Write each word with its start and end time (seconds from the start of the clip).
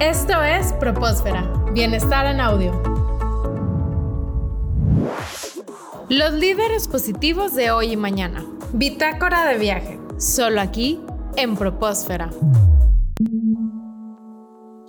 Esto 0.00 0.44
es 0.44 0.72
Propósfera, 0.74 1.42
Bienestar 1.72 2.26
en 2.26 2.40
Audio. 2.40 2.70
Los 6.08 6.34
líderes 6.34 6.86
positivos 6.86 7.56
de 7.56 7.72
hoy 7.72 7.94
y 7.94 7.96
mañana. 7.96 8.44
Bitácora 8.72 9.44
de 9.46 9.58
viaje, 9.58 9.98
solo 10.16 10.60
aquí 10.60 11.00
en 11.36 11.56
Propósfera. 11.56 12.30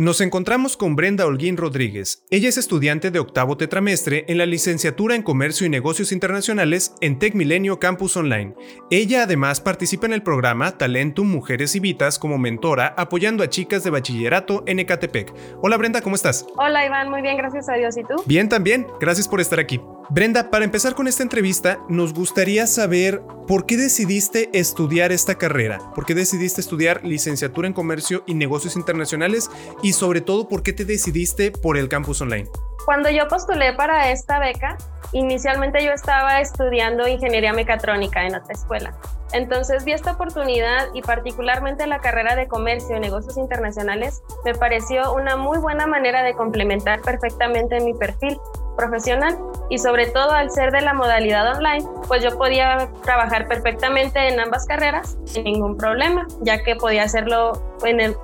Nos 0.00 0.22
encontramos 0.22 0.78
con 0.78 0.96
Brenda 0.96 1.26
Holguín 1.26 1.58
Rodríguez. 1.58 2.24
Ella 2.30 2.48
es 2.48 2.56
estudiante 2.56 3.10
de 3.10 3.18
octavo 3.18 3.58
tetramestre 3.58 4.24
en 4.28 4.38
la 4.38 4.46
licenciatura 4.46 5.14
en 5.14 5.22
Comercio 5.22 5.66
y 5.66 5.68
Negocios 5.68 6.10
Internacionales 6.10 6.94
en 7.02 7.18
Tech 7.18 7.34
Milenio 7.34 7.78
Campus 7.78 8.16
Online. 8.16 8.54
Ella 8.90 9.24
además 9.24 9.60
participa 9.60 10.06
en 10.06 10.14
el 10.14 10.22
programa 10.22 10.78
Talentum 10.78 11.28
Mujeres 11.28 11.76
y 11.76 11.80
Vitas 11.80 12.18
como 12.18 12.38
mentora, 12.38 12.94
apoyando 12.96 13.44
a 13.44 13.50
chicas 13.50 13.84
de 13.84 13.90
bachillerato 13.90 14.64
en 14.66 14.78
Ecatepec. 14.78 15.34
Hola 15.60 15.76
Brenda, 15.76 16.00
¿cómo 16.00 16.16
estás? 16.16 16.46
Hola 16.56 16.86
Iván, 16.86 17.10
muy 17.10 17.20
bien, 17.20 17.36
gracias 17.36 17.68
a 17.68 17.74
Dios. 17.74 17.94
¿Y 17.98 18.02
tú? 18.04 18.22
Bien 18.24 18.48
también, 18.48 18.86
gracias 19.00 19.28
por 19.28 19.38
estar 19.38 19.60
aquí. 19.60 19.82
Brenda, 20.12 20.50
para 20.50 20.64
empezar 20.64 20.96
con 20.96 21.06
esta 21.06 21.22
entrevista, 21.22 21.78
nos 21.88 22.12
gustaría 22.12 22.66
saber 22.66 23.22
por 23.46 23.64
qué 23.64 23.76
decidiste 23.76 24.50
estudiar 24.52 25.12
esta 25.12 25.36
carrera, 25.36 25.78
por 25.94 26.04
qué 26.04 26.16
decidiste 26.16 26.60
estudiar 26.60 27.04
licenciatura 27.04 27.68
en 27.68 27.74
Comercio 27.74 28.24
y 28.26 28.34
Negocios 28.34 28.74
Internacionales 28.74 29.48
y 29.84 29.92
sobre 29.92 30.20
todo 30.20 30.48
por 30.48 30.64
qué 30.64 30.72
te 30.72 30.84
decidiste 30.84 31.52
por 31.52 31.76
el 31.76 31.88
campus 31.88 32.20
online. 32.22 32.48
Cuando 32.86 33.08
yo 33.08 33.28
postulé 33.28 33.72
para 33.74 34.10
esta 34.10 34.40
beca, 34.40 34.76
inicialmente 35.12 35.84
yo 35.84 35.92
estaba 35.92 36.40
estudiando 36.40 37.06
ingeniería 37.06 37.52
mecatrónica 37.52 38.26
en 38.26 38.34
otra 38.34 38.52
escuela. 38.52 38.96
Entonces 39.32 39.84
vi 39.84 39.92
esta 39.92 40.10
oportunidad 40.10 40.88
y 40.92 41.02
particularmente 41.02 41.86
la 41.86 42.00
carrera 42.00 42.34
de 42.34 42.48
comercio 42.48 42.96
y 42.96 42.98
negocios 42.98 43.36
internacionales 43.36 44.22
me 44.44 44.56
pareció 44.56 45.14
una 45.14 45.36
muy 45.36 45.58
buena 45.58 45.86
manera 45.86 46.24
de 46.24 46.34
complementar 46.34 47.00
perfectamente 47.00 47.80
mi 47.80 47.94
perfil 47.94 48.40
profesional 48.76 49.38
y 49.70 49.78
sobre 49.78 50.06
todo 50.06 50.32
al 50.32 50.50
ser 50.50 50.72
de 50.72 50.82
la 50.82 50.92
modalidad 50.92 51.56
online, 51.56 51.84
pues 52.08 52.22
yo 52.22 52.36
podía 52.36 52.90
trabajar 53.04 53.48
perfectamente 53.48 54.28
en 54.28 54.38
ambas 54.40 54.66
carreras 54.66 55.16
sin 55.24 55.44
ningún 55.44 55.76
problema, 55.76 56.26
ya 56.42 56.62
que 56.62 56.76
podía 56.76 57.04
hacerlo 57.04 57.52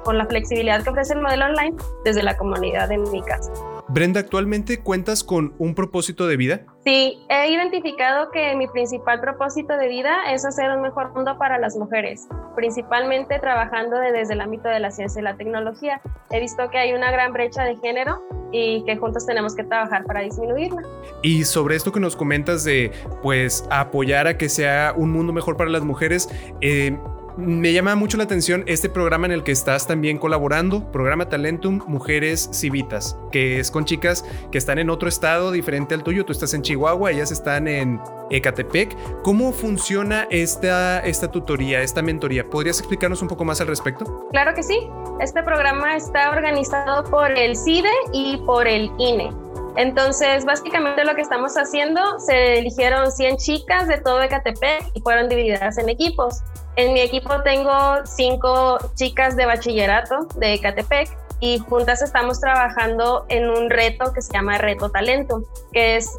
con 0.04 0.18
la 0.18 0.26
flexibilidad 0.26 0.82
que 0.82 0.90
ofrece 0.90 1.14
el 1.14 1.22
modelo 1.22 1.46
online 1.46 1.74
desde 2.04 2.22
la 2.22 2.36
comunidad 2.36 2.88
de 2.88 2.98
mi 2.98 3.22
casa. 3.22 3.50
Brenda, 3.88 4.20
¿actualmente 4.20 4.80
cuentas 4.80 5.22
con 5.22 5.54
un 5.58 5.74
propósito 5.74 6.26
de 6.26 6.36
vida? 6.36 6.66
Sí, 6.86 7.18
he 7.28 7.50
identificado 7.50 8.30
que 8.30 8.54
mi 8.54 8.68
principal 8.68 9.20
propósito 9.20 9.76
de 9.76 9.88
vida 9.88 10.32
es 10.32 10.44
hacer 10.44 10.70
un 10.70 10.82
mejor 10.82 11.12
mundo 11.12 11.36
para 11.36 11.58
las 11.58 11.76
mujeres, 11.76 12.28
principalmente 12.54 13.40
trabajando 13.40 13.98
desde 13.98 14.34
el 14.34 14.40
ámbito 14.40 14.68
de 14.68 14.78
la 14.78 14.92
ciencia 14.92 15.18
y 15.18 15.24
la 15.24 15.36
tecnología. 15.36 16.00
He 16.30 16.38
visto 16.38 16.70
que 16.70 16.78
hay 16.78 16.92
una 16.92 17.10
gran 17.10 17.32
brecha 17.32 17.64
de 17.64 17.74
género 17.78 18.22
y 18.52 18.84
que 18.84 18.96
juntos 18.98 19.26
tenemos 19.26 19.56
que 19.56 19.64
trabajar 19.64 20.04
para 20.04 20.20
disminuirla. 20.20 20.80
Y 21.24 21.42
sobre 21.42 21.74
esto 21.74 21.90
que 21.90 21.98
nos 21.98 22.14
comentas 22.14 22.62
de 22.62 22.92
pues 23.20 23.66
apoyar 23.68 24.28
a 24.28 24.38
que 24.38 24.48
sea 24.48 24.94
un 24.96 25.10
mundo 25.10 25.32
mejor 25.32 25.56
para 25.56 25.70
las 25.70 25.82
mujeres, 25.82 26.28
eh, 26.60 26.96
me 27.36 27.72
llama 27.72 27.94
mucho 27.94 28.16
la 28.16 28.24
atención 28.24 28.64
este 28.66 28.88
programa 28.88 29.26
en 29.26 29.32
el 29.32 29.42
que 29.42 29.52
estás 29.52 29.86
también 29.86 30.18
colaborando, 30.18 30.90
programa 30.90 31.28
Talentum 31.28 31.82
Mujeres 31.86 32.48
Civitas, 32.52 33.18
que 33.30 33.60
es 33.60 33.70
con 33.70 33.84
chicas 33.84 34.24
que 34.50 34.58
están 34.58 34.78
en 34.78 34.90
otro 34.90 35.08
estado 35.08 35.52
diferente 35.52 35.94
al 35.94 36.02
tuyo. 36.02 36.24
Tú 36.24 36.32
estás 36.32 36.54
en 36.54 36.62
Chihuahua, 36.62 37.10
ellas 37.10 37.30
están 37.30 37.68
en 37.68 38.00
Ecatepec. 38.30 38.96
¿Cómo 39.22 39.52
funciona 39.52 40.26
esta, 40.30 41.00
esta 41.00 41.30
tutoría, 41.30 41.82
esta 41.82 42.02
mentoría? 42.02 42.48
¿Podrías 42.48 42.78
explicarnos 42.78 43.22
un 43.22 43.28
poco 43.28 43.44
más 43.44 43.60
al 43.60 43.66
respecto? 43.66 44.28
Claro 44.30 44.54
que 44.54 44.62
sí. 44.62 44.78
Este 45.20 45.42
programa 45.42 45.96
está 45.96 46.30
organizado 46.30 47.04
por 47.04 47.30
el 47.30 47.56
CIDE 47.56 47.90
y 48.12 48.38
por 48.46 48.66
el 48.66 48.90
INE. 48.98 49.45
Entonces, 49.76 50.44
básicamente 50.44 51.04
lo 51.04 51.14
que 51.14 51.20
estamos 51.20 51.54
haciendo, 51.54 52.18
se 52.18 52.58
eligieron 52.58 53.12
100 53.12 53.36
chicas 53.36 53.88
de 53.88 53.98
todo 53.98 54.22
Ecatepec 54.22 54.90
y 54.94 55.00
fueron 55.00 55.28
divididas 55.28 55.76
en 55.78 55.88
equipos. 55.88 56.42
En 56.76 56.92
mi 56.92 57.00
equipo 57.00 57.42
tengo 57.42 57.72
cinco 58.04 58.78
chicas 58.94 59.36
de 59.36 59.46
bachillerato 59.46 60.26
de 60.36 60.54
Ecatepec 60.54 61.08
y 61.40 61.58
juntas 61.58 62.00
estamos 62.02 62.40
trabajando 62.40 63.26
en 63.28 63.48
un 63.48 63.68
reto 63.68 64.12
que 64.12 64.22
se 64.22 64.32
llama 64.32 64.58
Reto 64.58 64.90
Talento, 64.90 65.42
que 65.72 65.96
es 65.96 66.10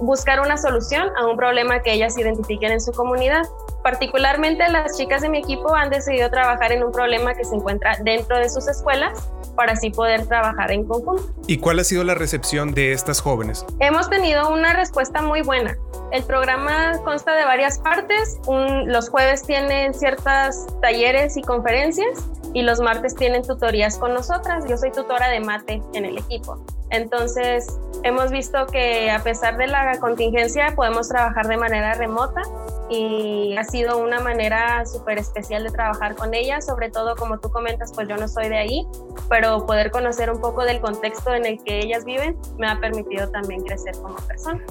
buscar 0.00 0.40
una 0.40 0.56
solución 0.56 1.08
a 1.16 1.26
un 1.26 1.36
problema 1.36 1.80
que 1.82 1.92
ellas 1.92 2.18
identifiquen 2.18 2.72
en 2.72 2.80
su 2.80 2.92
comunidad. 2.92 3.42
Particularmente 3.82 4.68
las 4.68 4.96
chicas 4.96 5.22
de 5.22 5.28
mi 5.28 5.38
equipo 5.38 5.74
han 5.74 5.90
decidido 5.90 6.30
trabajar 6.30 6.72
en 6.72 6.82
un 6.82 6.92
problema 6.92 7.34
que 7.34 7.44
se 7.44 7.54
encuentra 7.54 7.98
dentro 8.02 8.38
de 8.38 8.48
sus 8.48 8.66
escuelas 8.68 9.28
para 9.56 9.72
así 9.72 9.90
poder 9.90 10.26
trabajar 10.26 10.72
en 10.72 10.84
conjunto. 10.84 11.22
¿Y 11.46 11.58
cuál 11.58 11.78
ha 11.78 11.84
sido 11.84 12.02
la 12.04 12.14
recepción 12.14 12.74
de 12.74 12.92
estas 12.92 13.20
jóvenes? 13.20 13.64
Hemos 13.80 14.10
tenido 14.10 14.50
una 14.50 14.72
respuesta 14.72 15.22
muy 15.22 15.42
buena. 15.42 15.76
El 16.10 16.24
programa 16.24 16.92
consta 17.04 17.34
de 17.34 17.44
varias 17.44 17.78
partes. 17.78 18.38
los 18.86 19.08
jueves 19.08 19.42
tienen 19.42 19.94
ciertos 19.94 20.66
talleres 20.80 21.36
y 21.36 21.42
conferencias 21.42 22.28
y 22.54 22.62
los 22.62 22.80
martes 22.80 23.14
tienen 23.14 23.42
tutorías 23.42 23.98
con 23.98 24.14
nosotras. 24.14 24.64
Yo 24.66 24.78
soy 24.78 24.92
tutora 24.92 25.28
de 25.28 25.40
mate 25.40 25.82
en 25.92 26.06
el 26.06 26.16
equipo. 26.16 26.64
Entonces, 26.90 27.66
hemos 28.04 28.30
visto 28.30 28.66
que 28.66 29.10
a 29.10 29.22
pesar 29.22 29.56
de 29.56 29.66
la 29.66 29.98
contingencia 29.98 30.72
podemos 30.76 31.08
trabajar 31.08 31.48
de 31.48 31.56
manera 31.56 31.94
remota 31.94 32.42
y 32.88 33.56
ha 33.56 33.64
sido 33.64 33.98
una 33.98 34.20
manera 34.20 34.84
súper 34.86 35.18
especial 35.18 35.64
de 35.64 35.70
trabajar 35.70 36.14
con 36.14 36.34
ellas, 36.34 36.66
sobre 36.66 36.90
todo 36.90 37.16
como 37.16 37.38
tú 37.38 37.50
comentas, 37.50 37.92
pues 37.92 38.08
yo 38.08 38.16
no 38.16 38.28
soy 38.28 38.48
de 38.48 38.58
ahí, 38.58 38.86
pero 39.28 39.66
poder 39.66 39.90
conocer 39.90 40.30
un 40.30 40.40
poco 40.40 40.64
del 40.64 40.80
contexto 40.80 41.34
en 41.34 41.46
el 41.46 41.64
que 41.64 41.80
ellas 41.80 42.04
viven 42.04 42.36
me 42.58 42.68
ha 42.68 42.78
permitido 42.78 43.28
también 43.30 43.62
crecer 43.62 43.94
como 43.96 44.16
persona. 44.16 44.62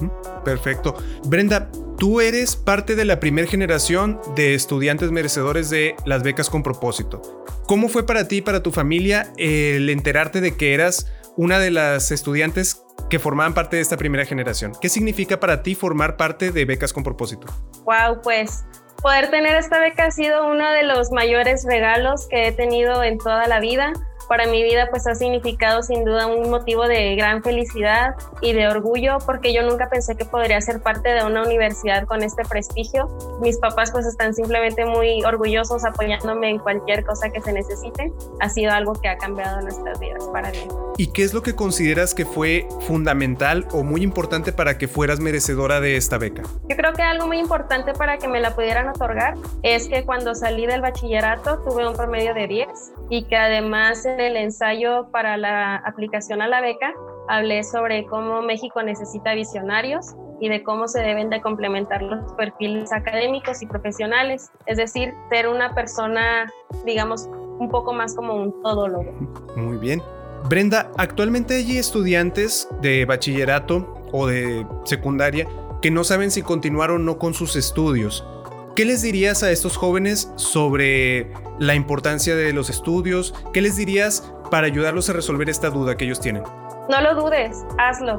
Perfecto. 0.44 0.94
Brenda, 1.26 1.68
tú 1.98 2.20
eres 2.20 2.56
parte 2.56 2.94
de 2.94 3.04
la 3.04 3.20
primera 3.20 3.48
generación 3.48 4.20
de 4.36 4.54
estudiantes 4.54 5.10
merecedores 5.10 5.68
de 5.68 5.96
las 6.06 6.22
becas 6.22 6.48
con 6.48 6.62
propósito. 6.62 7.43
¿Cómo 7.66 7.88
fue 7.88 8.06
para 8.06 8.28
ti 8.28 8.36
y 8.36 8.42
para 8.42 8.62
tu 8.62 8.72
familia 8.72 9.32
el 9.36 9.88
enterarte 9.88 10.40
de 10.40 10.56
que 10.56 10.74
eras 10.74 11.10
una 11.36 11.58
de 11.58 11.70
las 11.70 12.10
estudiantes 12.10 12.84
que 13.08 13.18
formaban 13.18 13.54
parte 13.54 13.76
de 13.76 13.82
esta 13.82 13.96
primera 13.96 14.24
generación. 14.24 14.72
¿Qué 14.80 14.88
significa 14.88 15.40
para 15.40 15.62
ti 15.62 15.74
formar 15.74 16.16
parte 16.16 16.50
de 16.52 16.64
Becas 16.64 16.92
con 16.92 17.02
propósito? 17.02 17.46
Wow, 17.84 18.20
pues 18.22 18.64
poder 19.02 19.30
tener 19.30 19.56
esta 19.56 19.78
beca 19.80 20.06
ha 20.06 20.10
sido 20.10 20.50
uno 20.50 20.70
de 20.72 20.82
los 20.84 21.10
mayores 21.10 21.64
regalos 21.68 22.26
que 22.28 22.48
he 22.48 22.52
tenido 22.52 23.02
en 23.02 23.18
toda 23.18 23.46
la 23.46 23.60
vida 23.60 23.92
para 24.28 24.46
mi 24.46 24.62
vida 24.62 24.88
pues 24.90 25.06
ha 25.06 25.14
significado 25.14 25.82
sin 25.82 26.04
duda 26.04 26.26
un 26.26 26.50
motivo 26.50 26.86
de 26.88 27.14
gran 27.16 27.42
felicidad 27.42 28.14
y 28.40 28.52
de 28.52 28.68
orgullo 28.68 29.18
porque 29.24 29.52
yo 29.52 29.62
nunca 29.62 29.88
pensé 29.88 30.16
que 30.16 30.24
podría 30.24 30.60
ser 30.60 30.80
parte 30.80 31.10
de 31.10 31.24
una 31.24 31.42
universidad 31.42 32.06
con 32.06 32.22
este 32.22 32.44
prestigio. 32.44 33.08
Mis 33.40 33.58
papás 33.58 33.90
pues 33.92 34.06
están 34.06 34.34
simplemente 34.34 34.84
muy 34.84 35.22
orgullosos 35.24 35.84
apoyándome 35.84 36.50
en 36.50 36.58
cualquier 36.58 37.04
cosa 37.04 37.30
que 37.30 37.40
se 37.40 37.52
necesite. 37.52 38.12
Ha 38.40 38.48
sido 38.48 38.72
algo 38.72 38.94
que 38.94 39.08
ha 39.08 39.16
cambiado 39.16 39.60
nuestras 39.60 39.98
vidas 40.00 40.24
para 40.32 40.50
mí. 40.50 40.68
¿Y 40.96 41.08
qué 41.08 41.24
es 41.24 41.34
lo 41.34 41.42
que 41.42 41.54
consideras 41.54 42.14
que 42.14 42.24
fue 42.24 42.68
fundamental 42.86 43.66
o 43.72 43.82
muy 43.82 44.02
importante 44.02 44.52
para 44.52 44.78
que 44.78 44.88
fueras 44.88 45.20
merecedora 45.20 45.80
de 45.80 45.96
esta 45.96 46.18
beca? 46.18 46.42
Yo 46.68 46.76
creo 46.76 46.92
que 46.92 47.02
algo 47.02 47.26
muy 47.26 47.38
importante 47.38 47.92
para 47.92 48.18
que 48.18 48.28
me 48.28 48.40
la 48.40 48.54
pudieran 48.54 48.88
otorgar 48.88 49.34
es 49.62 49.88
que 49.88 50.04
cuando 50.04 50.34
salí 50.34 50.66
del 50.66 50.80
bachillerato 50.80 51.58
tuve 51.58 51.86
un 51.88 51.96
promedio 51.96 52.34
de 52.34 52.46
10 52.46 52.68
y 53.10 53.24
que 53.24 53.36
además 53.36 54.06
en 54.14 54.20
el 54.20 54.36
ensayo 54.36 55.08
para 55.10 55.36
la 55.36 55.76
aplicación 55.76 56.40
a 56.40 56.48
la 56.48 56.60
beca 56.60 56.94
hablé 57.28 57.64
sobre 57.64 58.06
cómo 58.06 58.42
México 58.42 58.82
necesita 58.82 59.34
visionarios 59.34 60.14
y 60.40 60.48
de 60.48 60.62
cómo 60.62 60.88
se 60.88 61.00
deben 61.00 61.30
de 61.30 61.40
complementar 61.40 62.02
los 62.02 62.32
perfiles 62.34 62.92
académicos 62.92 63.62
y 63.62 63.66
profesionales, 63.66 64.50
es 64.66 64.76
decir, 64.76 65.14
ser 65.30 65.48
una 65.48 65.74
persona, 65.74 66.52
digamos, 66.84 67.28
un 67.58 67.68
poco 67.70 67.92
más 67.92 68.14
como 68.14 68.34
un 68.34 68.62
todólogo. 68.62 69.12
Muy 69.56 69.78
bien. 69.78 70.02
Brenda, 70.48 70.90
actualmente 70.98 71.54
hay 71.54 71.78
estudiantes 71.78 72.68
de 72.82 73.04
bachillerato 73.06 73.94
o 74.12 74.26
de 74.26 74.66
secundaria 74.84 75.46
que 75.80 75.90
no 75.90 76.04
saben 76.04 76.30
si 76.30 76.42
continuar 76.42 76.90
o 76.90 76.98
no 76.98 77.18
con 77.18 77.32
sus 77.32 77.56
estudios. 77.56 78.26
¿Qué 78.74 78.84
les 78.84 79.02
dirías 79.02 79.44
a 79.44 79.52
estos 79.52 79.76
jóvenes 79.76 80.32
sobre 80.34 81.32
la 81.60 81.76
importancia 81.76 82.34
de 82.34 82.52
los 82.52 82.70
estudios? 82.70 83.32
¿Qué 83.52 83.62
les 83.62 83.76
dirías 83.76 84.32
para 84.50 84.66
ayudarlos 84.66 85.08
a 85.08 85.12
resolver 85.12 85.48
esta 85.48 85.70
duda 85.70 85.96
que 85.96 86.06
ellos 86.06 86.18
tienen? 86.18 86.42
No 86.88 87.00
lo 87.00 87.14
dudes, 87.14 87.64
hazlo. 87.78 88.18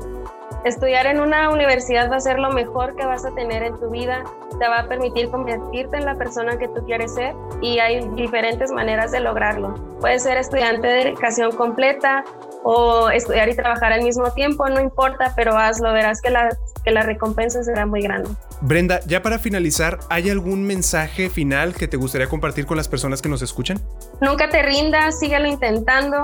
Estudiar 0.64 1.08
en 1.08 1.20
una 1.20 1.50
universidad 1.50 2.10
va 2.10 2.16
a 2.16 2.20
ser 2.22 2.40
lo 2.40 2.52
mejor 2.52 2.96
que 2.96 3.06
vas 3.06 3.26
a 3.26 3.36
tener 3.36 3.64
en 3.64 3.78
tu 3.82 3.90
vida, 3.90 4.24
te 4.58 4.66
va 4.66 4.80
a 4.80 4.88
permitir 4.88 5.30
convertirte 5.30 5.98
en 5.98 6.06
la 6.06 6.16
persona 6.16 6.58
que 6.58 6.70
tú 6.70 6.86
quieres 6.86 7.14
ser 7.14 7.36
y 7.62 7.80
hay 7.80 8.08
diferentes 8.16 8.72
maneras 8.72 9.12
de 9.12 9.20
lograrlo. 9.20 9.74
Puedes 10.00 10.24
ser 10.24 10.38
estudiante 10.38 10.88
de 10.88 11.02
educación 11.02 11.52
completa 11.52 12.24
o 12.68 13.12
estudiar 13.12 13.48
y 13.48 13.56
trabajar 13.56 13.94
al 13.94 14.02
mismo 14.02 14.32
tiempo, 14.32 14.68
no 14.70 14.82
importa, 14.82 15.34
pero 15.36 15.56
hazlo, 15.56 15.94
verás 15.94 16.20
que 16.20 16.32
la, 16.32 16.50
que 16.84 16.90
la 16.90 17.04
recompensa 17.04 17.64
será 17.64 17.86
muy 17.86 18.02
grande. 18.02 18.28
Brenda, 18.62 19.02
ya 19.06 19.22
para 19.22 19.38
finalizar, 19.38 20.00
¿hay 20.10 20.32
algún 20.32 20.66
mensaje 20.66 21.30
final 21.30 21.76
que 21.76 21.88
te 21.88 21.96
gustaría 21.96 22.28
compartir 22.28 22.66
con 22.66 22.76
las 22.76 22.88
personas 22.88 23.22
que 23.22 23.30
nos 23.30 23.44
escuchan? 23.44 23.80
Nunca 24.20 24.50
te 24.50 24.64
rindas, 24.64 25.20
síguelo 25.20 25.48
intentando. 25.48 26.24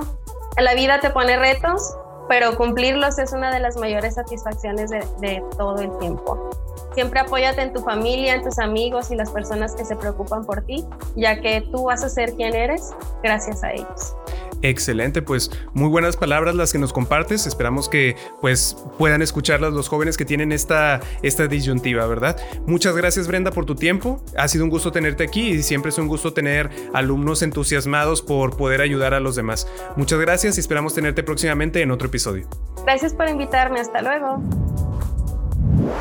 La 0.57 0.73
vida 0.73 0.99
te 0.99 1.11
pone 1.11 1.37
retos, 1.37 1.95
pero 2.27 2.57
cumplirlos 2.57 3.19
es 3.19 3.33
una 3.33 3.53
de 3.53 3.59
las 3.59 3.77
mayores 3.77 4.15
satisfacciones 4.15 4.89
de, 4.89 5.05
de 5.19 5.43
todo 5.59 5.79
el 5.79 5.95
tiempo. 5.99 6.49
Siempre 6.95 7.19
apóyate 7.19 7.61
en 7.61 7.71
tu 7.71 7.83
familia, 7.83 8.33
en 8.33 8.41
tus 8.41 8.57
amigos 8.57 9.11
y 9.11 9.15
las 9.15 9.29
personas 9.29 9.75
que 9.75 9.85
se 9.85 9.95
preocupan 9.95 10.43
por 10.43 10.63
ti, 10.63 10.83
ya 11.15 11.39
que 11.39 11.61
tú 11.71 11.83
vas 11.83 12.03
a 12.03 12.09
ser 12.09 12.33
quien 12.33 12.55
eres 12.55 12.95
gracias 13.21 13.63
a 13.63 13.73
ellos. 13.73 14.15
Excelente, 14.61 15.21
pues 15.21 15.51
muy 15.73 15.89
buenas 15.89 16.17
palabras 16.17 16.55
las 16.55 16.71
que 16.71 16.77
nos 16.77 16.93
compartes. 16.93 17.47
Esperamos 17.47 17.89
que 17.89 18.15
pues 18.41 18.77
puedan 18.97 19.21
escucharlas 19.21 19.73
los 19.73 19.87
jóvenes 19.87 20.17
que 20.17 20.25
tienen 20.25 20.51
esta, 20.51 20.99
esta 21.23 21.47
disyuntiva, 21.47 22.05
¿verdad? 22.05 22.37
Muchas 22.67 22.95
gracias 22.95 23.27
Brenda 23.27 23.51
por 23.51 23.65
tu 23.65 23.75
tiempo. 23.75 24.23
Ha 24.37 24.47
sido 24.47 24.63
un 24.63 24.69
gusto 24.69 24.91
tenerte 24.91 25.23
aquí 25.23 25.49
y 25.49 25.63
siempre 25.63 25.89
es 25.89 25.97
un 25.97 26.07
gusto 26.07 26.33
tener 26.33 26.69
alumnos 26.93 27.41
entusiasmados 27.41 28.21
por 28.21 28.55
poder 28.55 28.81
ayudar 28.81 29.13
a 29.13 29.19
los 29.19 29.35
demás. 29.35 29.67
Muchas 29.95 30.19
gracias 30.19 30.57
y 30.57 30.59
esperamos 30.59 30.93
tenerte 30.93 31.23
próximamente 31.23 31.81
en 31.81 31.91
otro 31.91 32.07
episodio. 32.07 32.47
Gracias 32.83 33.13
por 33.13 33.27
invitarme. 33.27 33.79
Hasta 33.79 34.01
luego. 34.01 34.41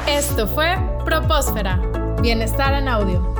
Esto 0.07 0.47
fue 0.47 0.77
Propósfera. 1.05 1.81
Bienestar 2.21 2.75
en 2.75 2.89
audio. 2.89 3.40